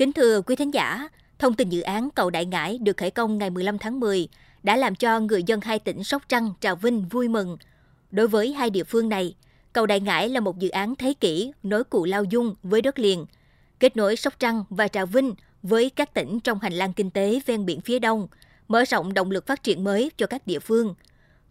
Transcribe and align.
Kính 0.00 0.12
thưa 0.12 0.40
quý 0.40 0.56
thính 0.56 0.74
giả, 0.74 1.08
thông 1.38 1.54
tin 1.54 1.68
dự 1.68 1.80
án 1.80 2.08
cầu 2.14 2.30
Đại 2.30 2.44
Ngãi 2.44 2.78
được 2.78 2.96
khởi 2.96 3.10
công 3.10 3.38
ngày 3.38 3.50
15 3.50 3.78
tháng 3.78 4.00
10 4.00 4.28
đã 4.62 4.76
làm 4.76 4.94
cho 4.94 5.20
người 5.20 5.42
dân 5.42 5.60
hai 5.60 5.78
tỉnh 5.78 6.04
Sóc 6.04 6.22
Trăng, 6.28 6.52
Trà 6.60 6.74
Vinh 6.74 7.08
vui 7.08 7.28
mừng. 7.28 7.56
Đối 8.10 8.28
với 8.28 8.52
hai 8.52 8.70
địa 8.70 8.84
phương 8.84 9.08
này, 9.08 9.34
cầu 9.72 9.86
Đại 9.86 10.00
Ngãi 10.00 10.28
là 10.28 10.40
một 10.40 10.58
dự 10.58 10.68
án 10.68 10.96
thế 10.96 11.14
kỷ 11.20 11.52
nối 11.62 11.84
cụ 11.84 12.04
Lao 12.04 12.24
Dung 12.24 12.54
với 12.62 12.82
đất 12.82 12.98
liền, 12.98 13.26
kết 13.80 13.96
nối 13.96 14.16
Sóc 14.16 14.34
Trăng 14.38 14.64
và 14.70 14.88
Trà 14.88 15.04
Vinh 15.04 15.34
với 15.62 15.90
các 15.90 16.14
tỉnh 16.14 16.40
trong 16.40 16.58
hành 16.58 16.72
lang 16.72 16.92
kinh 16.92 17.10
tế 17.10 17.40
ven 17.46 17.66
biển 17.66 17.80
phía 17.80 17.98
đông, 17.98 18.28
mở 18.68 18.84
rộng 18.84 19.14
động 19.14 19.30
lực 19.30 19.46
phát 19.46 19.62
triển 19.62 19.84
mới 19.84 20.10
cho 20.16 20.26
các 20.26 20.46
địa 20.46 20.58
phương. 20.58 20.94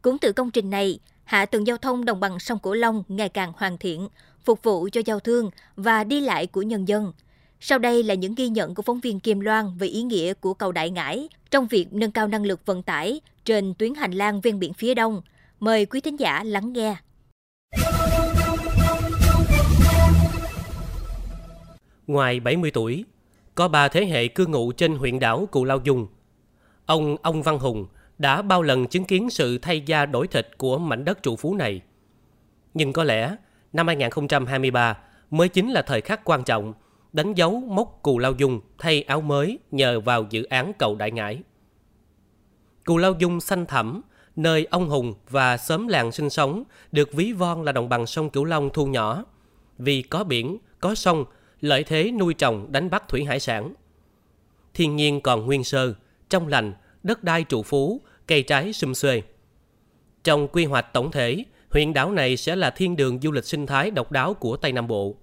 Cũng 0.02 0.18
từ 0.18 0.32
công 0.32 0.52
trình 0.52 0.70
này, 0.70 1.00
hạ 1.24 1.46
tầng 1.46 1.68
giao 1.68 1.78
thông 1.78 2.06
đồng 2.06 2.20
bằng 2.20 2.40
sông 2.40 2.60
Cửu 2.60 2.74
Long 2.74 3.04
ngày 3.08 3.30
càng 3.30 3.54
hoàn 3.56 3.78
thiện, 3.78 4.08
phục 4.44 4.64
vụ 4.64 4.90
cho 4.92 5.02
giao 5.06 5.20
thương 5.20 5.50
và 5.76 6.04
đi 6.04 6.22
lại 6.22 6.48
của 6.48 6.62
nhân 6.62 6.88
dân. 6.88 7.14
Sau 7.62 7.80
đây 7.80 8.04
là 8.04 8.14
những 8.14 8.36
ghi 8.36 8.50
nhận 8.50 8.76
của 8.76 8.82
phóng 8.82 9.00
viên 9.00 9.20
Kim 9.20 9.40
Loan 9.40 9.78
về 9.78 9.88
ý 9.88 10.04
nghĩa 10.04 10.34
của 10.34 10.54
cầu 10.54 10.72
Đại 10.72 10.90
Ngãi 10.90 11.30
trong 11.52 11.68
việc 11.68 11.94
nâng 11.94 12.12
cao 12.12 12.28
năng 12.28 12.46
lực 12.46 12.66
vận 12.66 12.84
tải 12.84 13.22
trên 13.46 13.74
tuyến 13.74 13.96
hành 13.96 14.12
lang 14.12 14.42
ven 14.42 14.60
biển 14.60 14.74
phía 14.74 14.94
đông. 14.94 15.22
Mời 15.60 15.86
quý 15.86 16.02
thính 16.02 16.20
giả 16.20 16.44
lắng 16.44 16.74
nghe. 16.74 16.96
Ngoài 22.08 22.40
70 22.40 22.72
tuổi, 22.72 23.06
có 23.56 23.68
ba 23.68 23.88
thế 23.88 24.06
hệ 24.06 24.28
cư 24.28 24.46
ngụ 24.46 24.72
trên 24.72 24.96
huyện 24.96 25.20
đảo 25.20 25.48
Cù 25.52 25.66
Lao 25.66 25.80
Dung. 25.84 26.08
Ông 26.86 27.16
Ông 27.22 27.44
Văn 27.44 27.60
Hùng 27.60 27.88
đã 28.18 28.42
bao 28.42 28.62
lần 28.62 28.88
chứng 28.88 29.06
kiến 29.06 29.30
sự 29.30 29.58
thay 29.58 29.82
da 29.82 30.06
đổi 30.06 30.28
thịt 30.28 30.48
của 30.58 30.78
mảnh 30.78 31.06
đất 31.06 31.24
trụ 31.24 31.36
phú 31.36 31.56
này. 31.56 31.82
Nhưng 32.74 32.94
có 32.94 33.04
lẽ 33.04 33.36
năm 33.74 33.88
2023 33.88 34.98
mới 35.30 35.50
chính 35.50 35.72
là 35.72 35.82
thời 35.82 36.02
khắc 36.02 36.22
quan 36.24 36.44
trọng 36.44 36.74
đánh 37.14 37.34
dấu 37.34 37.60
mốc 37.60 38.00
Cù 38.02 38.20
Lao 38.20 38.34
Dung 38.34 38.62
thay 38.78 39.02
áo 39.02 39.22
mới 39.22 39.60
nhờ 39.72 40.00
vào 40.00 40.26
dự 40.30 40.44
án 40.44 40.74
cầu 40.80 40.96
Đại 40.96 41.12
Ngãi. 41.12 41.40
Cù 42.86 42.98
Lao 42.98 43.14
Dung 43.20 43.40
xanh 43.40 43.66
thẳm, 43.66 44.02
nơi 44.36 44.68
ông 44.70 44.90
Hùng 44.90 45.14
và 45.30 45.58
xóm 45.58 45.88
làng 45.88 46.12
sinh 46.12 46.30
sống 46.30 46.64
được 46.92 47.14
ví 47.14 47.34
von 47.34 47.64
là 47.64 47.72
đồng 47.72 47.90
bằng 47.90 48.06
sông 48.06 48.30
Cửu 48.30 48.46
Long 48.46 48.70
thu 48.74 48.86
nhỏ, 48.86 49.26
vì 49.78 50.02
có 50.02 50.24
biển, 50.24 50.58
có 50.80 50.96
sông, 50.96 51.26
lợi 51.62 51.84
thế 51.84 52.12
nuôi 52.12 52.34
trồng 52.34 52.72
đánh 52.72 52.90
bắt 52.90 53.08
thủy 53.08 53.26
hải 53.26 53.40
sản. 53.40 53.74
Thiên 54.74 54.96
nhiên 54.96 55.22
còn 55.22 55.46
nguyên 55.46 55.64
sơ, 55.64 55.94
trong 56.30 56.48
lành, 56.48 56.74
đất 57.04 57.24
đai 57.24 57.44
trụ 57.44 57.64
phú, 57.64 58.02
cây 58.28 58.44
trái 58.44 58.74
sum 58.74 58.94
xuê. 58.94 59.22
Trong 60.24 60.48
quy 60.48 60.66
hoạch 60.66 60.94
tổng 60.94 61.12
thể, 61.12 61.44
huyện 61.70 61.94
đảo 61.94 62.12
này 62.12 62.38
sẽ 62.38 62.56
là 62.56 62.70
thiên 62.70 62.96
đường 62.96 63.20
du 63.22 63.32
lịch 63.32 63.46
sinh 63.46 63.66
thái 63.66 63.92
độc 63.92 64.12
đáo 64.12 64.34
của 64.34 64.58
Tây 64.58 64.72
Nam 64.72 64.88
Bộ. 64.88 65.16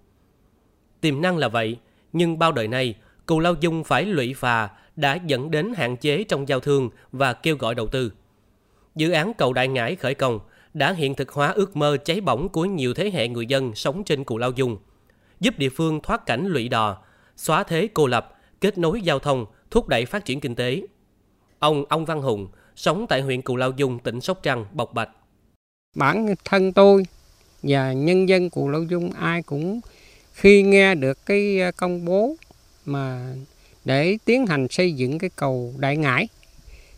Tiềm 1.00 1.22
năng 1.22 1.36
là 1.36 1.48
vậy, 1.48 1.78
nhưng 2.12 2.38
bao 2.38 2.52
đời 2.52 2.68
nay, 2.68 2.94
Cù 3.26 3.40
Lao 3.40 3.54
Dung 3.60 3.84
phải 3.84 4.04
lụy 4.04 4.34
phà 4.34 4.68
đã 4.96 5.18
dẫn 5.26 5.50
đến 5.50 5.72
hạn 5.76 5.96
chế 5.96 6.24
trong 6.24 6.48
giao 6.48 6.60
thương 6.60 6.90
và 7.12 7.32
kêu 7.32 7.56
gọi 7.56 7.74
đầu 7.74 7.86
tư. 7.86 8.12
Dự 8.94 9.10
án 9.10 9.32
cầu 9.38 9.52
Đại 9.52 9.68
Ngãi 9.68 9.96
khởi 9.96 10.14
công 10.14 10.40
đã 10.74 10.92
hiện 10.92 11.14
thực 11.14 11.30
hóa 11.30 11.48
ước 11.48 11.76
mơ 11.76 11.96
cháy 12.04 12.20
bỏng 12.20 12.48
của 12.48 12.64
nhiều 12.64 12.94
thế 12.94 13.10
hệ 13.10 13.28
người 13.28 13.46
dân 13.46 13.74
sống 13.74 14.04
trên 14.04 14.24
Cù 14.24 14.38
Lao 14.38 14.50
Dung, 14.50 14.78
giúp 15.40 15.58
địa 15.58 15.68
phương 15.68 16.00
thoát 16.02 16.26
cảnh 16.26 16.46
lụy 16.46 16.68
đò, 16.68 17.02
xóa 17.36 17.62
thế 17.62 17.88
cô 17.94 18.06
lập, 18.06 18.38
kết 18.60 18.78
nối 18.78 19.00
giao 19.00 19.18
thông, 19.18 19.46
thúc 19.70 19.88
đẩy 19.88 20.04
phát 20.04 20.24
triển 20.24 20.40
kinh 20.40 20.54
tế. 20.54 20.82
Ông 21.58 21.84
Ông 21.88 22.04
Văn 22.04 22.22
Hùng, 22.22 22.48
sống 22.76 23.06
tại 23.08 23.20
huyện 23.20 23.42
Cù 23.42 23.56
Lao 23.56 23.70
Dung, 23.76 23.98
tỉnh 23.98 24.20
Sóc 24.20 24.38
Trăng, 24.42 24.64
bộc 24.72 24.94
bạch. 24.94 25.10
Bản 25.96 26.34
thân 26.44 26.72
tôi 26.72 27.02
và 27.62 27.92
nhân 27.92 28.28
dân 28.28 28.50
Cù 28.50 28.68
Lao 28.68 28.82
Dung 28.82 29.10
ai 29.10 29.42
cũng 29.42 29.80
khi 30.36 30.62
nghe 30.62 30.94
được 30.94 31.26
cái 31.26 31.60
công 31.76 32.04
bố 32.04 32.36
mà 32.84 33.34
để 33.84 34.18
tiến 34.24 34.46
hành 34.46 34.66
xây 34.70 34.92
dựng 34.92 35.18
cái 35.18 35.30
cầu 35.36 35.74
Đại 35.78 35.96
Ngãi 35.96 36.28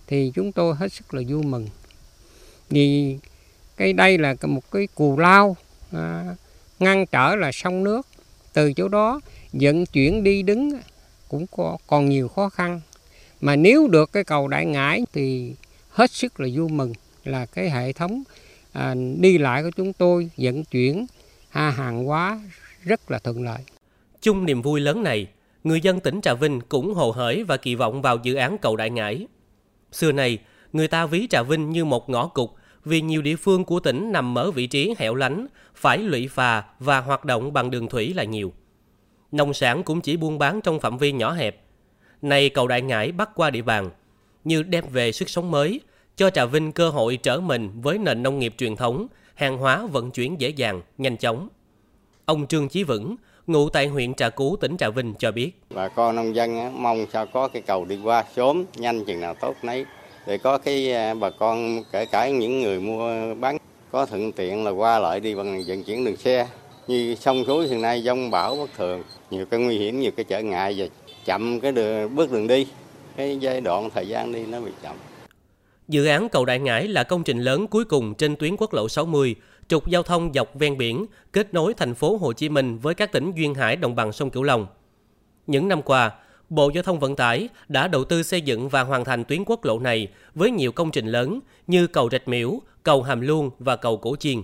thì 0.07 0.33
chúng 0.35 0.53
tôi 0.53 0.75
hết 0.75 0.93
sức 0.93 1.15
là 1.15 1.23
vui 1.29 1.43
mừng. 1.43 1.69
Vì 2.71 3.19
cái 3.77 3.93
đây 3.93 4.19
là 4.19 4.35
một 4.43 4.71
cái 4.71 4.89
cù 4.95 5.19
lao 5.19 5.57
à, 5.93 6.25
ngăn 6.79 7.07
trở 7.07 7.37
là 7.37 7.53
sông 7.53 7.85
nước. 7.85 8.07
Từ 8.53 8.73
chỗ 8.73 8.89
đó 8.89 9.21
vận 9.53 9.87
chuyển 9.87 10.25
đi 10.25 10.43
đứng 10.43 10.71
cũng 11.29 11.47
có, 11.47 11.77
còn 11.87 12.09
nhiều 12.09 12.29
khó 12.29 12.49
khăn. 12.49 12.81
Mà 13.41 13.57
nếu 13.57 13.89
được 13.89 14.13
cái 14.13 14.25
cầu 14.25 14.49
Đại 14.49 14.67
Ngãi 14.67 15.03
thì 15.13 15.55
hết 15.91 16.11
sức 16.11 16.41
là 16.41 16.49
vui 16.55 16.69
mừng 16.69 16.93
là 17.25 17.47
cái 17.47 17.71
hệ 17.71 17.93
thống 17.93 18.23
à, 18.73 18.95
đi 19.19 19.39
lại 19.39 19.63
của 19.63 19.71
chúng 19.71 19.93
tôi 19.93 20.31
vận 20.37 20.65
chuyển 20.65 21.07
ha 21.49 21.71
hàng 21.71 22.05
hóa 22.05 22.41
rất 22.89 23.11
là 23.11 23.19
thuận 23.19 23.45
lợi. 23.45 23.61
Chung 24.21 24.45
niềm 24.45 24.63
vui 24.63 24.81
lớn 24.81 25.03
này, 25.03 25.27
người 25.65 25.81
dân 25.81 26.01
tỉnh 26.01 26.21
Trà 26.21 26.35
Vinh 26.35 26.61
cũng 26.61 26.95
hồ 26.95 27.11
hởi 27.11 27.45
và 27.45 27.57
kỳ 27.57 27.75
vọng 27.75 28.03
vào 28.03 28.19
dự 28.23 28.35
án 28.35 28.59
cầu 28.59 28.77
Đại 28.77 28.91
Ngãi. 28.91 29.27
Xưa 29.93 30.13
này, 30.13 30.39
người 30.73 30.89
ta 30.89 31.07
ví 31.07 31.27
Trà 31.31 31.43
Vinh 31.43 31.71
như 31.71 31.85
một 31.85 32.11
ngõ 32.11 32.29
cụt 32.29 32.51
vì 32.85 33.01
nhiều 33.01 33.23
địa 33.23 33.37
phương 33.37 33.65
của 33.65 33.81
tỉnh 33.81 34.13
nằm 34.13 34.39
ở 34.39 34.51
vị 34.51 34.67
trí 34.67 34.95
hẻo 34.99 35.15
lánh, 35.15 35.47
phải 35.75 35.99
lụy 35.99 36.29
phà 36.29 36.65
và 36.79 37.01
hoạt 37.01 37.25
động 37.25 37.53
bằng 37.53 37.71
đường 37.71 37.89
thủy 37.89 38.15
là 38.15 38.25
nhiều. 38.25 38.53
Nông 39.33 39.55
sản 39.55 39.83
cũng 39.83 40.01
chỉ 40.01 40.17
buôn 40.17 40.39
bán 40.39 40.61
trong 40.61 40.81
phạm 40.81 40.99
vi 40.99 41.13
nhỏ 41.13 41.33
hẹp. 41.33 41.65
nay 42.23 42.49
cầu 42.49 42.69
Đại 42.69 42.83
Ngãi 42.83 43.13
bắt 43.13 43.31
qua 43.35 43.51
địa 43.51 43.63
bàn, 43.63 43.91
như 44.45 44.63
đem 44.63 44.85
về 44.93 45.13
sức 45.13 45.29
sống 45.31 45.51
mới, 45.51 45.81
cho 46.17 46.31
Trà 46.31 46.45
Vinh 46.45 46.73
cơ 46.73 46.91
hội 46.91 47.17
trở 47.17 47.41
mình 47.41 47.81
với 47.81 47.99
nền 47.99 48.23
nông 48.23 48.39
nghiệp 48.39 48.55
truyền 48.59 48.77
thống, 48.77 49.07
hàng 49.35 49.59
hóa 49.59 49.87
vận 49.87 50.11
chuyển 50.11 50.41
dễ 50.41 50.49
dàng, 50.49 50.83
nhanh 50.99 51.17
chóng. 51.17 51.49
Ông 52.29 52.47
Trương 52.47 52.69
Chí 52.69 52.83
Vững, 52.83 53.17
ngụ 53.47 53.69
tại 53.69 53.87
huyện 53.87 54.15
Trà 54.15 54.31
Cú, 54.31 54.57
tỉnh 54.57 54.77
Trà 54.77 54.91
Vinh 54.91 55.15
cho 55.19 55.33
biết. 55.33 55.51
Bà 55.75 55.89
con 55.89 56.17
nông 56.17 56.35
dân 56.35 56.83
mong 56.83 57.07
sao 57.13 57.27
có 57.27 57.49
cái 57.49 57.63
cầu 57.63 57.85
đi 57.85 57.99
qua 58.05 58.25
sớm, 58.37 58.65
nhanh 58.77 59.05
chừng 59.05 59.21
nào 59.21 59.35
tốt 59.35 59.57
nấy. 59.63 59.85
Để 60.27 60.39
có 60.39 60.59
cái 60.59 60.93
à, 60.93 61.15
bà 61.15 61.31
con 61.31 61.83
kể 61.93 62.07
cả 62.07 62.29
những 62.29 62.61
người 62.61 62.81
mua 62.81 63.35
bán 63.35 63.57
có 63.93 64.07
thuận 64.07 64.33
tiện 64.33 64.65
là 64.65 64.71
qua 64.71 64.99
lại 64.99 65.21
đi 65.21 65.35
bằng 65.35 65.63
vận 65.67 65.83
chuyển 65.85 66.05
đường 66.05 66.17
xe. 66.17 66.47
Như 66.87 67.15
sông 67.15 67.45
suối 67.47 67.69
hiện 67.69 67.83
nay 67.83 68.03
dông 68.03 68.31
bão 68.31 68.57
bất 68.57 68.71
thường, 68.77 69.03
nhiều 69.31 69.47
cái 69.47 69.61
nguy 69.61 69.79
hiểm, 69.79 70.01
nhiều 70.01 70.11
cái 70.17 70.25
trở 70.25 70.43
ngại 70.43 70.75
và 70.79 70.87
chậm 71.25 71.61
cái 71.61 71.73
đường, 71.73 72.17
bước 72.17 72.33
đường 72.33 72.47
đi. 72.47 72.67
Cái 73.17 73.39
giai 73.41 73.61
đoạn 73.61 73.91
thời 73.95 74.09
gian 74.09 74.33
đi 74.33 74.47
nó 74.47 74.61
bị 74.61 74.71
chậm. 74.83 74.97
Dự 75.89 76.07
án 76.07 76.29
cầu 76.29 76.45
Đại 76.45 76.59
Ngãi 76.59 76.89
là 76.89 77.03
công 77.03 77.25
trình 77.25 77.39
lớn 77.39 77.67
cuối 77.67 77.85
cùng 77.85 78.15
trên 78.15 78.37
tuyến 78.37 78.57
quốc 78.57 78.75
lộ 78.75 78.89
60, 78.89 79.35
trục 79.69 79.89
giao 79.89 80.03
thông 80.03 80.33
dọc 80.35 80.55
ven 80.55 80.79
biển, 80.79 81.07
kết 81.33 81.55
nối 81.55 81.75
thành 81.75 81.95
phố 81.95 82.17
Hồ 82.17 82.33
Chí 82.33 82.49
Minh 82.49 82.79
với 82.79 82.95
các 82.95 83.13
tỉnh 83.13 83.33
duyên 83.33 83.55
hải 83.55 83.77
đồng 83.77 83.95
bằng 83.95 84.13
sông 84.13 84.31
Cửu 84.31 84.43
Long. 84.43 84.67
Những 85.47 85.69
năm 85.69 85.83
qua, 85.83 86.11
Bộ 86.49 86.71
Giao 86.75 86.83
thông 86.83 87.01
Vận 87.01 87.17
tải 87.17 87.49
đã 87.69 87.89
đầu 87.89 88.05
tư 88.05 88.23
xây 88.23 88.41
dựng 88.41 88.69
và 88.69 88.83
hoàn 88.83 89.05
thành 89.05 89.25
tuyến 89.25 89.45
quốc 89.47 89.65
lộ 89.65 89.79
này 89.79 90.09
với 90.35 90.51
nhiều 90.51 90.73
công 90.73 90.91
trình 90.91 91.07
lớn 91.07 91.41
như 91.67 91.87
cầu 91.87 92.09
Rạch 92.11 92.29
Miễu, 92.29 92.61
cầu 92.83 93.03
Hàm 93.03 93.21
Luông 93.21 93.51
và 93.59 93.77
cầu 93.77 93.97
Cổ 93.97 94.17
Chiên. 94.17 94.43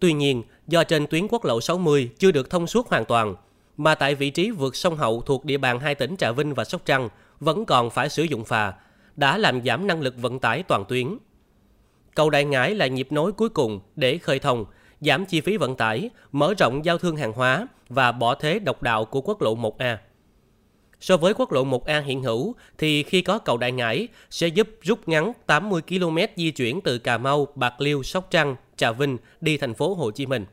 Tuy 0.00 0.12
nhiên, 0.12 0.42
do 0.66 0.84
trên 0.84 1.06
tuyến 1.06 1.28
quốc 1.28 1.44
lộ 1.44 1.60
60 1.60 2.10
chưa 2.18 2.30
được 2.30 2.50
thông 2.50 2.66
suốt 2.66 2.88
hoàn 2.88 3.04
toàn, 3.04 3.34
mà 3.76 3.94
tại 3.94 4.14
vị 4.14 4.30
trí 4.30 4.50
vượt 4.50 4.76
sông 4.76 4.96
Hậu 4.96 5.20
thuộc 5.20 5.44
địa 5.44 5.58
bàn 5.58 5.80
hai 5.80 5.94
tỉnh 5.94 6.16
Trà 6.16 6.32
Vinh 6.32 6.54
và 6.54 6.64
Sóc 6.64 6.82
Trăng 6.84 7.08
vẫn 7.40 7.64
còn 7.64 7.90
phải 7.90 8.08
sử 8.08 8.22
dụng 8.22 8.44
phà, 8.44 8.72
đã 9.16 9.38
làm 9.38 9.62
giảm 9.64 9.86
năng 9.86 10.00
lực 10.00 10.14
vận 10.18 10.38
tải 10.38 10.62
toàn 10.62 10.84
tuyến. 10.88 11.18
Cầu 12.14 12.30
Đại 12.30 12.44
Ngãi 12.44 12.74
là 12.74 12.86
nhịp 12.86 13.12
nối 13.12 13.32
cuối 13.32 13.48
cùng 13.48 13.80
để 13.96 14.18
khơi 14.18 14.38
thông, 14.38 14.64
giảm 15.00 15.26
chi 15.26 15.40
phí 15.40 15.56
vận 15.56 15.76
tải, 15.76 16.10
mở 16.32 16.54
rộng 16.58 16.84
giao 16.84 16.98
thương 16.98 17.16
hàng 17.16 17.32
hóa 17.32 17.68
và 17.88 18.12
bỏ 18.12 18.34
thế 18.34 18.58
độc 18.58 18.82
đạo 18.82 19.04
của 19.04 19.20
quốc 19.20 19.42
lộ 19.42 19.56
1A. 19.56 19.96
So 21.00 21.16
với 21.16 21.34
quốc 21.34 21.52
lộ 21.52 21.64
1A 21.64 22.02
hiện 22.02 22.22
hữu 22.22 22.54
thì 22.78 23.02
khi 23.02 23.22
có 23.22 23.38
cầu 23.38 23.56
Đại 23.56 23.72
Ngãi 23.72 24.08
sẽ 24.30 24.48
giúp 24.48 24.68
rút 24.82 25.08
ngắn 25.08 25.32
80 25.46 25.82
km 25.88 26.18
di 26.36 26.50
chuyển 26.50 26.80
từ 26.80 26.98
Cà 26.98 27.18
Mau, 27.18 27.48
Bạc 27.54 27.80
Liêu, 27.80 28.02
Sóc 28.02 28.26
Trăng, 28.30 28.56
Trà 28.76 28.92
Vinh 28.92 29.16
đi 29.40 29.56
thành 29.56 29.74
phố 29.74 29.94
Hồ 29.94 30.10
Chí 30.10 30.26
Minh. 30.26 30.46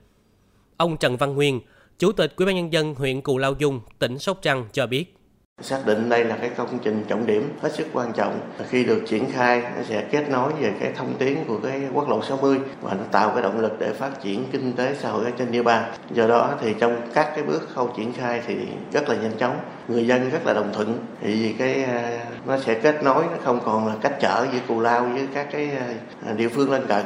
Ông 0.77 0.97
Trần 0.97 1.17
Văn 1.17 1.35
Nguyên, 1.35 1.61
Chủ 1.99 2.11
tịch 2.11 2.33
Ủy 2.35 2.45
ban 2.45 2.55
nhân 2.55 2.73
dân 2.73 2.95
huyện 2.95 3.21
Cù 3.21 3.37
Lao 3.37 3.53
Dung, 3.59 3.81
tỉnh 3.99 4.19
Sóc 4.19 4.39
Trăng 4.41 4.65
cho 4.73 4.87
biết 4.87 5.15
xác 5.61 5.85
định 5.85 6.09
đây 6.09 6.23
là 6.23 6.37
cái 6.41 6.49
công 6.49 6.79
trình 6.83 7.03
trọng 7.07 7.25
điểm 7.25 7.53
hết 7.61 7.71
sức 7.73 7.87
quan 7.93 8.13
trọng. 8.13 8.39
Khi 8.69 8.83
được 8.83 9.03
triển 9.07 9.31
khai, 9.31 9.61
nó 9.61 9.83
sẽ 9.83 10.01
kết 10.11 10.29
nối 10.29 10.53
về 10.59 10.73
cái 10.79 10.91
thông 10.95 11.13
tuyến 11.19 11.35
của 11.47 11.59
cái 11.63 11.81
quốc 11.93 12.09
lộ 12.09 12.21
60 12.21 12.59
và 12.81 12.93
nó 12.93 13.03
tạo 13.11 13.29
cái 13.29 13.43
động 13.43 13.59
lực 13.59 13.79
để 13.79 13.93
phát 13.93 14.21
triển 14.21 14.43
kinh 14.51 14.73
tế 14.73 14.95
xã 15.01 15.09
hội 15.09 15.25
ở 15.25 15.31
trên 15.37 15.51
địa 15.51 15.63
bàn. 15.63 15.91
Do 16.11 16.27
đó 16.27 16.53
thì 16.61 16.75
trong 16.79 16.95
các 17.13 17.31
cái 17.35 17.43
bước 17.43 17.69
khâu 17.73 17.93
triển 17.97 18.13
khai 18.13 18.41
thì 18.47 18.55
rất 18.93 19.09
là 19.09 19.15
nhanh 19.15 19.37
chóng. 19.37 19.59
Người 19.87 20.07
dân 20.07 20.29
rất 20.29 20.45
là 20.45 20.53
đồng 20.53 20.73
thuận. 20.73 20.97
Thì 21.21 21.33
vì 21.33 21.53
cái 21.53 21.83
à, 21.83 22.25
nó 22.47 22.57
sẽ 22.57 22.73
kết 22.73 23.03
nối, 23.03 23.23
nó 23.23 23.37
không 23.43 23.59
còn 23.65 23.87
là 23.87 23.93
cách 24.01 24.13
trở 24.19 24.45
giữa 24.53 24.59
cù 24.67 24.79
lao 24.79 25.03
với 25.03 25.27
các 25.33 25.47
cái 25.51 25.69
à, 25.77 25.85
à, 26.27 26.33
địa 26.33 26.47
phương 26.49 26.71
lân 26.71 26.87
cận. 26.87 27.05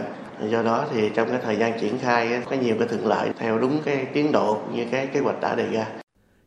Do 0.49 0.61
đó 0.61 0.85
thì 0.93 1.09
trong 1.09 1.29
cái 1.29 1.39
thời 1.43 1.55
gian 1.55 1.79
triển 1.79 1.99
khai 1.99 2.41
có 2.49 2.55
nhiều 2.55 2.75
cái 2.79 2.87
thuận 2.87 3.07
lợi 3.07 3.29
theo 3.39 3.57
đúng 3.57 3.79
cái 3.85 4.05
tiến 4.13 4.31
độ 4.31 4.57
như 4.73 4.85
cái 4.91 5.07
kế 5.07 5.19
hoạch 5.19 5.41
đã 5.41 5.55
đề 5.55 5.65
ra. 5.71 5.85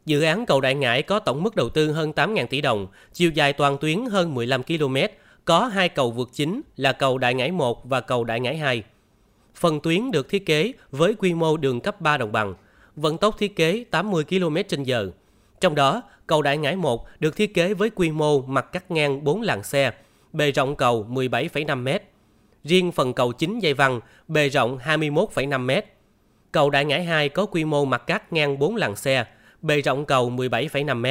Dự 0.08 0.22
án 0.22 0.46
cầu 0.46 0.60
Đại 0.60 0.74
Ngãi 0.74 1.02
có 1.02 1.18
tổng 1.18 1.42
mức 1.42 1.56
đầu 1.56 1.68
tư 1.68 1.92
hơn 1.92 2.12
8.000 2.16 2.46
tỷ 2.46 2.60
đồng, 2.60 2.86
chiều 3.12 3.30
dài 3.30 3.52
toàn 3.52 3.78
tuyến 3.78 4.04
hơn 4.10 4.34
15 4.34 4.62
km, 4.62 4.96
có 5.44 5.66
hai 5.66 5.88
cầu 5.88 6.10
vượt 6.10 6.30
chính 6.32 6.60
là 6.76 6.92
cầu 6.92 7.18
Đại 7.18 7.34
Ngãi 7.34 7.50
1 7.50 7.84
và 7.84 8.00
cầu 8.00 8.24
Đại 8.24 8.40
Ngãi 8.40 8.56
2. 8.56 8.82
Phần 9.54 9.80
tuyến 9.80 10.10
được 10.10 10.28
thiết 10.28 10.46
kế 10.46 10.72
với 10.90 11.14
quy 11.14 11.34
mô 11.34 11.56
đường 11.56 11.80
cấp 11.80 12.00
3 12.00 12.16
đồng 12.16 12.32
bằng, 12.32 12.54
vận 12.96 13.18
tốc 13.18 13.38
thiết 13.38 13.56
kế 13.56 13.84
80 13.90 14.24
km 14.24 14.56
h 14.86 14.92
Trong 15.60 15.74
đó, 15.74 16.02
cầu 16.26 16.42
Đại 16.42 16.58
Ngãi 16.58 16.76
1 16.76 17.06
được 17.20 17.36
thiết 17.36 17.54
kế 17.54 17.74
với 17.74 17.90
quy 17.90 18.10
mô 18.10 18.40
mặt 18.40 18.72
cắt 18.72 18.90
ngang 18.90 19.24
4 19.24 19.42
làn 19.42 19.62
xe, 19.62 19.92
bề 20.32 20.50
rộng 20.50 20.76
cầu 20.76 21.06
17,5 21.10 21.82
m. 21.84 21.88
Riêng 22.64 22.92
phần 22.92 23.12
cầu 23.12 23.32
chính 23.32 23.58
dây 23.58 23.74
văng, 23.74 24.00
bề 24.28 24.48
rộng 24.48 24.78
21,5 24.78 25.66
m. 25.66 25.70
Cầu 26.52 26.70
Đại 26.70 26.84
Ngãi 26.84 27.04
2 27.04 27.28
có 27.28 27.46
quy 27.46 27.64
mô 27.64 27.84
mặt 27.84 28.06
cắt 28.06 28.32
ngang 28.32 28.58
4 28.58 28.76
làn 28.76 28.96
xe, 28.96 29.24
bề 29.62 29.80
rộng 29.80 30.04
cầu 30.04 30.30
17,5 30.30 31.00
m. 31.00 31.06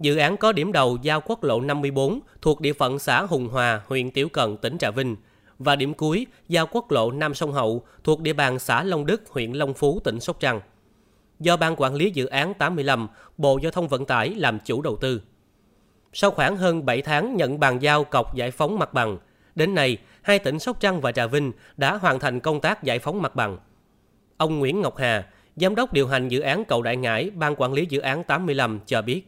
Dự 0.00 0.16
án 0.16 0.36
có 0.36 0.52
điểm 0.52 0.72
đầu 0.72 0.98
giao 1.02 1.20
quốc 1.20 1.44
lộ 1.44 1.60
54 1.60 2.20
thuộc 2.42 2.60
địa 2.60 2.72
phận 2.72 2.98
xã 2.98 3.22
Hùng 3.22 3.48
Hòa, 3.48 3.80
huyện 3.86 4.10
Tiểu 4.10 4.28
Cần, 4.28 4.56
tỉnh 4.56 4.78
Trà 4.78 4.90
Vinh 4.90 5.16
và 5.58 5.76
điểm 5.76 5.94
cuối 5.94 6.26
giao 6.48 6.66
quốc 6.66 6.90
lộ 6.90 7.10
Nam 7.10 7.34
Sông 7.34 7.52
Hậu 7.52 7.82
thuộc 8.04 8.20
địa 8.20 8.32
bàn 8.32 8.58
xã 8.58 8.82
Long 8.82 9.06
Đức, 9.06 9.22
huyện 9.28 9.52
Long 9.52 9.74
Phú, 9.74 10.00
tỉnh 10.04 10.20
Sóc 10.20 10.40
Trăng. 10.40 10.60
Do 11.40 11.56
Ban 11.56 11.74
Quản 11.76 11.94
lý 11.94 12.10
Dự 12.10 12.26
án 12.26 12.54
85, 12.54 13.08
Bộ 13.38 13.58
Giao 13.62 13.72
thông 13.72 13.88
Vận 13.88 14.04
tải 14.04 14.30
làm 14.34 14.58
chủ 14.64 14.82
đầu 14.82 14.96
tư. 14.96 15.22
Sau 16.12 16.30
khoảng 16.30 16.56
hơn 16.56 16.86
7 16.86 17.02
tháng 17.02 17.36
nhận 17.36 17.60
bàn 17.60 17.82
giao 17.82 18.04
cọc 18.04 18.36
giải 18.36 18.50
phóng 18.50 18.78
mặt 18.78 18.94
bằng, 18.94 19.18
đến 19.54 19.74
nay, 19.74 19.96
hai 20.22 20.38
tỉnh 20.38 20.58
Sóc 20.58 20.80
Trăng 20.80 21.00
và 21.00 21.12
Trà 21.12 21.26
Vinh 21.26 21.52
đã 21.76 21.96
hoàn 21.96 22.18
thành 22.18 22.40
công 22.40 22.60
tác 22.60 22.82
giải 22.82 22.98
phóng 22.98 23.22
mặt 23.22 23.36
bằng. 23.36 23.58
Ông 24.36 24.58
Nguyễn 24.58 24.80
Ngọc 24.80 24.96
Hà, 24.96 25.26
Giám 25.56 25.74
đốc 25.74 25.92
điều 25.92 26.06
hành 26.06 26.28
dự 26.28 26.40
án 26.40 26.64
cầu 26.64 26.82
Đại 26.82 26.96
Ngãi, 26.96 27.30
Ban 27.34 27.54
Quản 27.56 27.72
lý 27.72 27.86
Dự 27.88 28.00
án 28.00 28.24
85 28.24 28.80
cho 28.86 29.02
biết. 29.02 29.22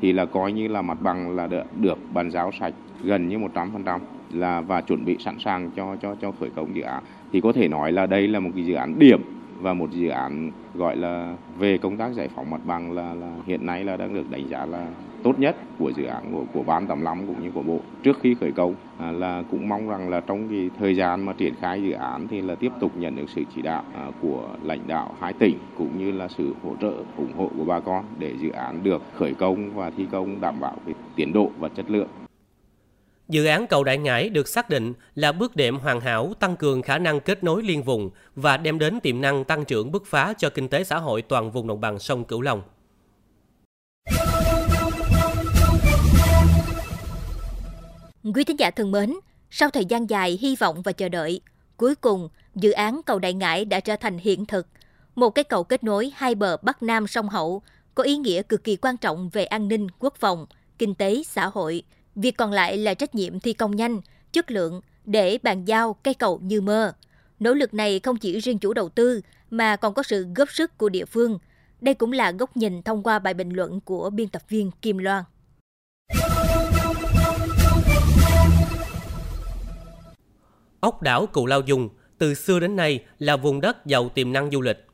Thì 0.00 0.12
là 0.12 0.24
coi 0.24 0.52
như 0.52 0.68
là 0.68 0.82
mặt 0.82 0.98
bằng 1.00 1.36
là 1.36 1.46
được, 1.46 1.62
được 1.76 1.98
bàn 2.14 2.30
giao 2.30 2.50
sạch 2.60 2.74
gần 3.02 3.28
như 3.28 3.38
100% 3.38 3.98
là 4.32 4.60
và 4.60 4.80
chuẩn 4.80 5.04
bị 5.04 5.16
sẵn 5.24 5.36
sàng 5.44 5.70
cho 5.76 5.96
cho 6.02 6.14
cho 6.22 6.32
khởi 6.40 6.50
công 6.56 6.76
dự 6.76 6.82
án. 6.82 7.02
Thì 7.32 7.40
có 7.40 7.52
thể 7.52 7.68
nói 7.68 7.92
là 7.92 8.06
đây 8.06 8.28
là 8.28 8.40
một 8.40 8.50
cái 8.54 8.66
dự 8.66 8.74
án 8.74 8.98
điểm 8.98 9.22
và 9.60 9.74
một 9.74 9.90
dự 9.90 10.08
án 10.08 10.50
gọi 10.74 10.96
là 10.96 11.36
về 11.58 11.78
công 11.78 11.96
tác 11.96 12.12
giải 12.12 12.28
phóng 12.34 12.50
mặt 12.50 12.60
bằng 12.64 12.92
là, 12.92 13.14
là 13.14 13.32
hiện 13.46 13.66
nay 13.66 13.84
là 13.84 13.96
đang 13.96 14.14
được 14.14 14.30
đánh 14.30 14.48
giá 14.48 14.66
là 14.66 14.86
tốt 15.22 15.38
nhất 15.38 15.56
của 15.78 15.92
dự 15.96 16.04
án 16.04 16.32
của 16.32 16.44
của 16.52 16.62
ban 16.62 16.86
85 16.86 17.26
cũng 17.26 17.42
như 17.42 17.50
của 17.50 17.62
bộ 17.62 17.80
trước 18.02 18.18
khi 18.22 18.34
khởi 18.34 18.52
công 18.52 18.74
à, 18.98 19.12
là 19.12 19.42
cũng 19.50 19.68
mong 19.68 19.88
rằng 19.88 20.08
là 20.08 20.20
trong 20.20 20.48
cái 20.48 20.70
thời 20.78 20.94
gian 20.94 21.26
mà 21.26 21.32
triển 21.32 21.54
khai 21.60 21.82
dự 21.82 21.92
án 21.92 22.28
thì 22.28 22.40
là 22.40 22.54
tiếp 22.54 22.72
tục 22.80 22.92
nhận 22.96 23.16
được 23.16 23.28
sự 23.28 23.42
chỉ 23.54 23.62
đạo 23.62 23.84
à, 23.94 24.06
của 24.22 24.48
lãnh 24.62 24.86
đạo 24.86 25.14
hai 25.20 25.32
tỉnh 25.32 25.58
cũng 25.78 25.98
như 25.98 26.12
là 26.12 26.28
sự 26.28 26.54
hỗ 26.62 26.76
trợ 26.80 26.92
ủng 27.16 27.32
hộ 27.36 27.50
của 27.58 27.64
bà 27.64 27.80
con 27.80 28.04
để 28.18 28.34
dự 28.40 28.50
án 28.50 28.82
được 28.82 29.02
khởi 29.14 29.34
công 29.34 29.74
và 29.74 29.90
thi 29.90 30.06
công 30.10 30.40
đảm 30.40 30.54
bảo 30.60 30.76
cái 30.86 30.94
tiến 31.16 31.32
độ 31.32 31.50
và 31.58 31.68
chất 31.68 31.90
lượng. 31.90 32.08
Dự 33.28 33.44
án 33.44 33.66
cầu 33.66 33.84
Đại 33.84 33.98
Ngãi 33.98 34.28
được 34.28 34.48
xác 34.48 34.70
định 34.70 34.92
là 35.14 35.32
bước 35.32 35.56
đệm 35.56 35.78
hoàn 35.78 36.00
hảo 36.00 36.32
tăng 36.40 36.56
cường 36.56 36.82
khả 36.82 36.98
năng 36.98 37.20
kết 37.20 37.44
nối 37.44 37.62
liên 37.62 37.82
vùng 37.82 38.10
và 38.34 38.56
đem 38.56 38.78
đến 38.78 39.00
tiềm 39.00 39.20
năng 39.20 39.44
tăng 39.44 39.64
trưởng 39.64 39.92
bứt 39.92 40.02
phá 40.06 40.34
cho 40.38 40.50
kinh 40.50 40.68
tế 40.68 40.84
xã 40.84 40.98
hội 40.98 41.22
toàn 41.22 41.50
vùng 41.50 41.66
đồng 41.66 41.80
bằng 41.80 41.98
sông 41.98 42.24
Cửu 42.24 42.40
Long. 42.40 42.62
Quý 48.34 48.44
thính 48.44 48.58
giả 48.58 48.70
thân 48.70 48.90
mến, 48.90 49.14
sau 49.50 49.70
thời 49.70 49.84
gian 49.84 50.10
dài 50.10 50.38
hy 50.42 50.56
vọng 50.56 50.82
và 50.82 50.92
chờ 50.92 51.08
đợi, 51.08 51.40
cuối 51.76 51.94
cùng 51.94 52.28
dự 52.54 52.70
án 52.70 53.00
cầu 53.06 53.18
Đại 53.18 53.34
Ngãi 53.34 53.64
đã 53.64 53.80
trở 53.80 53.96
thành 53.96 54.18
hiện 54.18 54.46
thực. 54.46 54.66
Một 55.14 55.30
cái 55.30 55.44
cầu 55.44 55.64
kết 55.64 55.84
nối 55.84 56.12
hai 56.14 56.34
bờ 56.34 56.56
Bắc 56.56 56.82
Nam 56.82 57.06
sông 57.06 57.28
Hậu 57.28 57.62
có 57.94 58.02
ý 58.02 58.16
nghĩa 58.16 58.42
cực 58.42 58.64
kỳ 58.64 58.76
quan 58.76 58.96
trọng 58.96 59.28
về 59.28 59.44
an 59.44 59.68
ninh, 59.68 59.86
quốc 59.98 60.14
phòng, 60.16 60.46
kinh 60.78 60.94
tế, 60.94 61.22
xã 61.26 61.46
hội. 61.46 61.82
Việc 62.20 62.36
còn 62.36 62.52
lại 62.52 62.76
là 62.76 62.94
trách 62.94 63.14
nhiệm 63.14 63.40
thi 63.40 63.52
công 63.52 63.76
nhanh, 63.76 64.00
chất 64.32 64.50
lượng 64.50 64.80
để 65.04 65.38
bàn 65.42 65.64
giao 65.64 65.94
cây 65.94 66.14
cầu 66.14 66.40
như 66.42 66.60
mơ. 66.60 66.92
Nỗ 67.40 67.54
lực 67.54 67.74
này 67.74 68.00
không 68.00 68.16
chỉ 68.16 68.38
riêng 68.40 68.58
chủ 68.58 68.72
đầu 68.72 68.88
tư 68.88 69.20
mà 69.50 69.76
còn 69.76 69.94
có 69.94 70.02
sự 70.02 70.26
góp 70.36 70.50
sức 70.50 70.78
của 70.78 70.88
địa 70.88 71.04
phương. 71.04 71.38
Đây 71.80 71.94
cũng 71.94 72.12
là 72.12 72.32
góc 72.32 72.56
nhìn 72.56 72.82
thông 72.82 73.02
qua 73.02 73.18
bài 73.18 73.34
bình 73.34 73.50
luận 73.50 73.80
của 73.80 74.10
biên 74.10 74.28
tập 74.28 74.42
viên 74.48 74.70
Kim 74.82 74.98
Loan. 74.98 75.24
Ốc 80.80 81.02
đảo 81.02 81.26
Cù 81.26 81.46
Lao 81.46 81.60
Dung 81.60 81.88
từ 82.18 82.34
xưa 82.34 82.60
đến 82.60 82.76
nay 82.76 83.04
là 83.18 83.36
vùng 83.36 83.60
đất 83.60 83.86
giàu 83.86 84.08
tiềm 84.08 84.32
năng 84.32 84.50
du 84.50 84.60
lịch. 84.60 84.86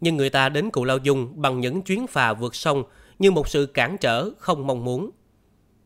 Nhưng 0.00 0.16
người 0.16 0.30
ta 0.30 0.48
đến 0.48 0.70
Cù 0.70 0.84
Lao 0.84 0.98
Dung 0.98 1.32
bằng 1.36 1.60
những 1.60 1.82
chuyến 1.82 2.06
phà 2.06 2.32
vượt 2.32 2.54
sông 2.54 2.84
như 3.18 3.30
một 3.30 3.48
sự 3.48 3.66
cản 3.66 3.96
trở 4.00 4.30
không 4.38 4.66
mong 4.66 4.84
muốn. 4.84 5.10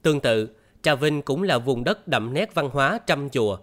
Tương 0.03 0.21
tự, 0.21 0.49
Trà 0.83 0.95
Vinh 0.95 1.23
cũng 1.23 1.43
là 1.43 1.59
vùng 1.59 1.85
đất 1.85 2.09
đậm 2.09 2.35
nét 2.35 2.55
văn 2.55 2.71
hóa 2.73 2.99
trăm 3.07 3.31
chùa, 3.31 3.59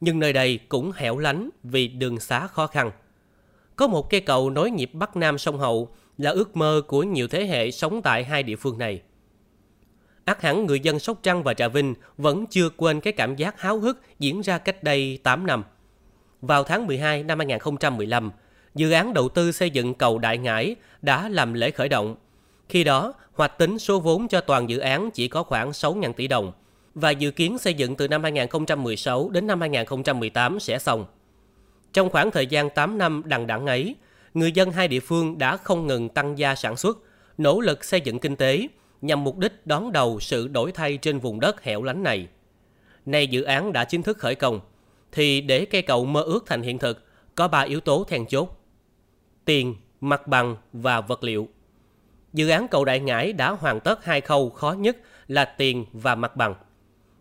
nhưng 0.00 0.18
nơi 0.18 0.32
đây 0.32 0.58
cũng 0.68 0.92
hẻo 0.94 1.18
lánh 1.18 1.50
vì 1.62 1.88
đường 1.88 2.20
xá 2.20 2.46
khó 2.46 2.66
khăn. 2.66 2.90
Có 3.76 3.86
một 3.86 4.10
cây 4.10 4.20
cầu 4.20 4.50
nối 4.50 4.70
nhịp 4.70 4.90
Bắc 4.92 5.16
Nam 5.16 5.38
sông 5.38 5.58
Hậu 5.58 5.88
là 6.18 6.30
ước 6.30 6.56
mơ 6.56 6.82
của 6.86 7.02
nhiều 7.02 7.28
thế 7.28 7.46
hệ 7.46 7.70
sống 7.70 8.02
tại 8.02 8.24
hai 8.24 8.42
địa 8.42 8.56
phương 8.56 8.78
này 8.78 9.02
Ác 10.28 10.42
hẳn 10.42 10.66
người 10.66 10.80
dân 10.80 10.98
Sóc 10.98 11.18
Trăng 11.22 11.42
và 11.42 11.54
Trà 11.54 11.68
Vinh 11.68 11.94
vẫn 12.16 12.46
chưa 12.46 12.68
quên 12.76 13.00
cái 13.00 13.12
cảm 13.12 13.36
giác 13.36 13.60
háo 13.60 13.78
hức 13.78 14.00
diễn 14.18 14.40
ra 14.40 14.58
cách 14.58 14.82
đây 14.82 15.18
8 15.22 15.46
năm. 15.46 15.64
Vào 16.40 16.64
tháng 16.64 16.86
12 16.86 17.22
năm 17.22 17.38
2015, 17.38 18.30
dự 18.74 18.90
án 18.90 19.14
đầu 19.14 19.28
tư 19.28 19.52
xây 19.52 19.70
dựng 19.70 19.94
cầu 19.94 20.18
Đại 20.18 20.38
Ngãi 20.38 20.76
đã 21.02 21.28
làm 21.28 21.54
lễ 21.54 21.70
khởi 21.70 21.88
động. 21.88 22.16
Khi 22.68 22.84
đó, 22.84 23.14
hoạch 23.34 23.58
tính 23.58 23.78
số 23.78 24.00
vốn 24.00 24.28
cho 24.28 24.40
toàn 24.40 24.70
dự 24.70 24.78
án 24.78 25.10
chỉ 25.10 25.28
có 25.28 25.42
khoảng 25.42 25.70
6.000 25.70 26.12
tỷ 26.12 26.28
đồng 26.28 26.52
và 26.94 27.10
dự 27.10 27.30
kiến 27.30 27.58
xây 27.58 27.74
dựng 27.74 27.96
từ 27.96 28.08
năm 28.08 28.22
2016 28.22 29.30
đến 29.30 29.46
năm 29.46 29.60
2018 29.60 30.60
sẽ 30.60 30.78
xong. 30.78 31.04
Trong 31.92 32.10
khoảng 32.10 32.30
thời 32.30 32.46
gian 32.46 32.70
8 32.70 32.98
năm 32.98 33.22
đằng 33.24 33.46
đẵng 33.46 33.66
ấy, 33.66 33.94
người 34.34 34.52
dân 34.52 34.70
hai 34.70 34.88
địa 34.88 35.00
phương 35.00 35.38
đã 35.38 35.56
không 35.56 35.86
ngừng 35.86 36.08
tăng 36.08 36.38
gia 36.38 36.54
sản 36.54 36.76
xuất, 36.76 36.98
nỗ 37.38 37.60
lực 37.60 37.84
xây 37.84 38.00
dựng 38.00 38.18
kinh 38.18 38.36
tế, 38.36 38.68
nhằm 39.02 39.24
mục 39.24 39.38
đích 39.38 39.66
đón 39.66 39.92
đầu 39.92 40.20
sự 40.20 40.48
đổi 40.48 40.72
thay 40.72 40.96
trên 40.96 41.18
vùng 41.18 41.40
đất 41.40 41.62
hẻo 41.62 41.82
lánh 41.82 42.02
này. 42.02 42.28
Nay 43.06 43.26
dự 43.26 43.42
án 43.42 43.72
đã 43.72 43.84
chính 43.84 44.02
thức 44.02 44.18
khởi 44.18 44.34
công, 44.34 44.60
thì 45.12 45.40
để 45.40 45.64
cây 45.64 45.82
cầu 45.82 46.04
mơ 46.04 46.22
ước 46.22 46.44
thành 46.46 46.62
hiện 46.62 46.78
thực, 46.78 47.04
có 47.34 47.48
ba 47.48 47.60
yếu 47.60 47.80
tố 47.80 48.04
then 48.04 48.26
chốt. 48.26 48.60
Tiền, 49.44 49.74
mặt 50.00 50.26
bằng 50.26 50.56
và 50.72 51.00
vật 51.00 51.24
liệu. 51.24 51.48
Dự 52.32 52.48
án 52.48 52.68
cầu 52.68 52.84
Đại 52.84 53.00
Ngãi 53.00 53.32
đã 53.32 53.50
hoàn 53.50 53.80
tất 53.80 54.04
hai 54.04 54.20
khâu 54.20 54.50
khó 54.50 54.72
nhất 54.72 54.96
là 55.28 55.44
tiền 55.44 55.86
và 55.92 56.14
mặt 56.14 56.36
bằng. 56.36 56.54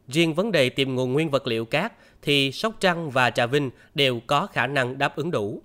Riêng 0.08 0.34
vấn 0.34 0.52
đề 0.52 0.70
tìm 0.70 0.96
nguồn 0.96 1.14
nguyên 1.14 1.30
vật 1.30 1.48
liệu 1.48 1.66
cát 1.66 1.94
thì 2.22 2.52
Sóc 2.52 2.74
Trăng 2.80 3.10
và 3.10 3.30
Trà 3.30 3.46
Vinh 3.46 3.70
đều 3.96 4.20
có 4.28 4.48
khả 4.48 4.68
năng 4.68 4.98
đáp 4.98 5.16
ứng 5.16 5.32
đủ. 5.32 5.62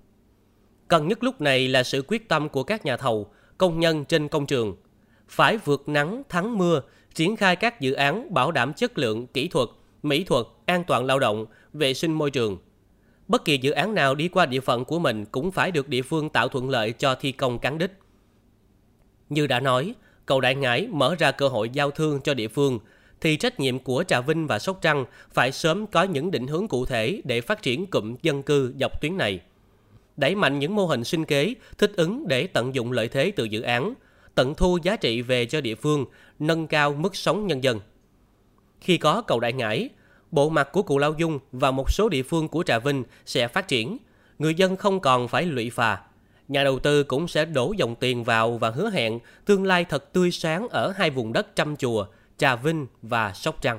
Cần 0.88 1.08
nhất 1.08 1.24
lúc 1.24 1.40
này 1.40 1.68
là 1.68 1.82
sự 1.82 2.02
quyết 2.08 2.28
tâm 2.28 2.48
của 2.48 2.62
các 2.62 2.84
nhà 2.84 2.96
thầu, 2.96 3.32
công 3.58 3.80
nhân 3.80 4.04
trên 4.04 4.28
công 4.28 4.46
trường– 4.46 4.76
phải 5.32 5.56
vượt 5.56 5.88
nắng 5.88 6.22
thắng 6.28 6.58
mưa, 6.58 6.80
triển 7.14 7.36
khai 7.36 7.56
các 7.56 7.80
dự 7.80 7.92
án 7.92 8.34
bảo 8.34 8.52
đảm 8.52 8.72
chất 8.72 8.98
lượng 8.98 9.26
kỹ 9.26 9.48
thuật, 9.48 9.68
mỹ 10.02 10.24
thuật, 10.24 10.46
an 10.66 10.84
toàn 10.84 11.04
lao 11.04 11.18
động, 11.18 11.46
vệ 11.72 11.94
sinh 11.94 12.12
môi 12.12 12.30
trường. 12.30 12.58
Bất 13.28 13.44
kỳ 13.44 13.58
dự 13.58 13.70
án 13.70 13.94
nào 13.94 14.14
đi 14.14 14.28
qua 14.28 14.46
địa 14.46 14.60
phận 14.60 14.84
của 14.84 14.98
mình 14.98 15.24
cũng 15.24 15.50
phải 15.50 15.70
được 15.70 15.88
địa 15.88 16.02
phương 16.02 16.28
tạo 16.28 16.48
thuận 16.48 16.70
lợi 16.70 16.92
cho 16.92 17.14
thi 17.14 17.32
công 17.32 17.58
cán 17.58 17.78
đích. 17.78 17.90
Như 19.32 19.46
đã 19.46 19.60
nói, 19.60 19.94
cầu 20.26 20.40
Đại 20.40 20.54
Ngãi 20.54 20.86
mở 20.90 21.14
ra 21.18 21.30
cơ 21.30 21.48
hội 21.48 21.70
giao 21.70 21.90
thương 21.90 22.20
cho 22.20 22.34
địa 22.34 22.48
phương, 22.48 22.78
thì 23.20 23.36
trách 23.36 23.60
nhiệm 23.60 23.78
của 23.78 24.04
Trà 24.08 24.20
Vinh 24.20 24.46
và 24.46 24.58
Sóc 24.58 24.78
Trăng 24.82 25.04
phải 25.32 25.52
sớm 25.52 25.86
có 25.86 26.02
những 26.02 26.30
định 26.30 26.46
hướng 26.46 26.68
cụ 26.68 26.86
thể 26.86 27.20
để 27.24 27.40
phát 27.40 27.62
triển 27.62 27.86
cụm 27.86 28.16
dân 28.22 28.42
cư 28.42 28.74
dọc 28.80 29.00
tuyến 29.00 29.16
này. 29.16 29.40
Đẩy 30.16 30.34
mạnh 30.34 30.58
những 30.58 30.74
mô 30.74 30.86
hình 30.86 31.04
sinh 31.04 31.24
kế, 31.24 31.54
thích 31.78 31.92
ứng 31.96 32.28
để 32.28 32.46
tận 32.46 32.74
dụng 32.74 32.92
lợi 32.92 33.08
thế 33.08 33.32
từ 33.36 33.44
dự 33.44 33.62
án, 33.62 33.94
tận 34.34 34.54
thu 34.54 34.78
giá 34.82 34.96
trị 34.96 35.22
về 35.22 35.46
cho 35.46 35.60
địa 35.60 35.74
phương, 35.74 36.04
nâng 36.38 36.66
cao 36.66 36.94
mức 36.94 37.16
sống 37.16 37.46
nhân 37.46 37.64
dân. 37.64 37.80
Khi 38.80 38.98
có 38.98 39.22
cầu 39.22 39.40
Đại 39.40 39.52
Ngãi, 39.52 39.88
bộ 40.30 40.48
mặt 40.48 40.68
của 40.72 40.82
Cù 40.82 40.98
Lao 40.98 41.14
Dung 41.18 41.38
và 41.52 41.70
một 41.70 41.90
số 41.90 42.08
địa 42.08 42.22
phương 42.22 42.48
của 42.48 42.62
Trà 42.62 42.78
Vinh 42.78 43.04
sẽ 43.26 43.48
phát 43.48 43.68
triển, 43.68 43.98
người 44.38 44.54
dân 44.54 44.76
không 44.76 45.00
còn 45.00 45.28
phải 45.28 45.46
lụy 45.46 45.70
phà. 45.70 45.98
Nhà 46.52 46.64
đầu 46.64 46.78
tư 46.78 47.02
cũng 47.02 47.28
sẽ 47.28 47.44
đổ 47.44 47.74
dòng 47.76 47.94
tiền 47.94 48.24
vào 48.24 48.58
và 48.58 48.70
hứa 48.70 48.90
hẹn 48.90 49.18
tương 49.44 49.64
lai 49.64 49.84
thật 49.84 50.12
tươi 50.12 50.30
sáng 50.30 50.68
ở 50.68 50.92
hai 50.96 51.10
vùng 51.10 51.32
đất 51.32 51.56
trăm 51.56 51.76
chùa, 51.76 52.06
Trà 52.38 52.56
Vinh 52.56 52.86
và 53.02 53.32
Sóc 53.32 53.62
Trăng. 53.62 53.78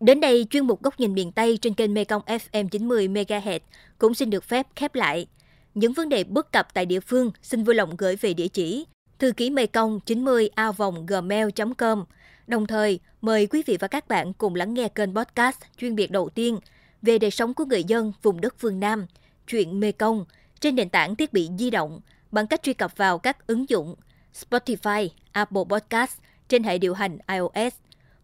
Đến 0.00 0.20
đây, 0.20 0.46
chuyên 0.50 0.66
mục 0.66 0.82
Góc 0.82 1.00
nhìn 1.00 1.14
miền 1.14 1.32
Tây 1.32 1.58
trên 1.62 1.74
kênh 1.74 1.94
Mekong 1.94 2.22
FM 2.26 2.68
90 2.68 3.08
MHz 3.08 3.60
cũng 3.98 4.14
xin 4.14 4.30
được 4.30 4.44
phép 4.44 4.66
khép 4.76 4.94
lại. 4.94 5.26
Những 5.74 5.92
vấn 5.92 6.08
đề 6.08 6.24
bất 6.24 6.52
cập 6.52 6.74
tại 6.74 6.86
địa 6.86 7.00
phương 7.00 7.30
xin 7.42 7.64
vui 7.64 7.74
lòng 7.74 7.96
gửi 7.96 8.16
về 8.16 8.34
địa 8.34 8.48
chỉ 8.48 8.86
thư 9.18 9.32
ký 9.32 9.50
mekong 9.50 10.00
90 10.00 10.50
a 10.54 10.72
vòng 10.72 11.06
gmail.com. 11.06 12.04
Đồng 12.46 12.66
thời, 12.66 13.00
mời 13.20 13.46
quý 13.46 13.62
vị 13.66 13.76
và 13.80 13.88
các 13.88 14.08
bạn 14.08 14.32
cùng 14.32 14.54
lắng 14.54 14.74
nghe 14.74 14.88
kênh 14.88 15.14
podcast 15.14 15.56
chuyên 15.76 15.94
biệt 15.94 16.10
đầu 16.10 16.28
tiên 16.28 16.58
về 17.02 17.18
đời 17.18 17.30
sống 17.30 17.54
của 17.54 17.64
người 17.64 17.84
dân 17.84 18.12
vùng 18.22 18.40
đất 18.40 18.54
phương 18.58 18.80
Nam, 18.80 19.06
chuyện 19.46 19.80
Mê 19.80 19.92
Công 19.92 20.24
trên 20.60 20.76
nền 20.76 20.88
tảng 20.88 21.16
thiết 21.16 21.32
bị 21.32 21.50
di 21.58 21.70
động 21.70 22.00
bằng 22.30 22.46
cách 22.46 22.62
truy 22.62 22.74
cập 22.74 22.96
vào 22.96 23.18
các 23.18 23.46
ứng 23.46 23.68
dụng 23.68 23.94
Spotify, 24.34 25.08
Apple 25.32 25.62
Podcast 25.70 26.18
trên 26.48 26.62
hệ 26.62 26.78
điều 26.78 26.94
hành 26.94 27.18
iOS, 27.28 27.74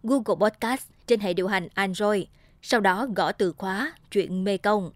Google 0.03 0.49
Podcast 0.51 0.83
trên 1.07 1.21
hệ 1.21 1.35
điều 1.35 1.49
hành 1.49 1.69
Android, 1.75 2.25
sau 2.63 2.81
đó 2.81 3.07
gõ 3.17 3.33
từ 3.33 3.53
khóa 3.53 3.93
chuyện 4.11 4.45
Mê 4.45 4.57
Công. 4.57 4.91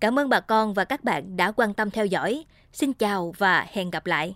Cảm 0.00 0.18
ơn 0.18 0.28
bà 0.28 0.40
con 0.40 0.74
và 0.74 0.84
các 0.84 1.04
bạn 1.04 1.36
đã 1.36 1.52
quan 1.52 1.74
tâm 1.74 1.90
theo 1.90 2.06
dõi. 2.06 2.44
Xin 2.72 2.92
chào 2.92 3.34
và 3.38 3.66
hẹn 3.72 3.90
gặp 3.90 4.06
lại. 4.06 4.34